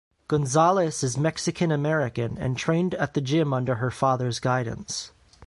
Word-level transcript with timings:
Gonzalez 0.27 1.03
is 1.03 1.15
Mexican-American, 1.15 2.35
and 2.39 2.57
trained 2.57 2.95
at 2.95 3.13
the 3.13 3.21
gym 3.21 3.53
under 3.53 3.75
her 3.75 3.91
father's 3.91 4.39
guidance. 4.39 5.11